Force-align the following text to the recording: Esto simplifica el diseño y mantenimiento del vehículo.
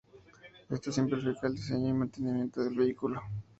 Esto 0.67 0.91
simplifica 0.91 1.45
el 1.45 1.53
diseño 1.53 1.89
y 1.89 1.93
mantenimiento 1.93 2.63
del 2.63 2.75
vehículo. 2.75 3.21